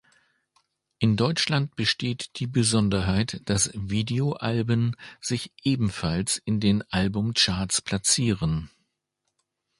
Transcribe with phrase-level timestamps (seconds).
[0.97, 8.71] In Deutschland besteht die Besonderheit, dass Videoalben sich ebenfalls in den Albumcharts platzieren.